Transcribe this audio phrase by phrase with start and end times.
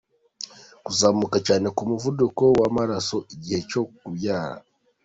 [0.85, 4.61] Kuzamuka cyane kw’umuvuduko w’amaraso igihe cyo kubyara.